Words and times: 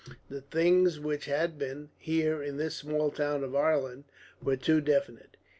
The 0.31 0.41
things 0.41 0.99
which 0.99 1.25
had 1.25 1.59
been, 1.59 1.89
here, 1.99 2.41
in 2.41 2.57
this 2.57 2.75
small 2.77 3.11
town 3.11 3.43
of 3.43 3.55
Ireland, 3.55 4.05
were 4.41 4.57
too 4.57 4.81
definite. 4.81 5.37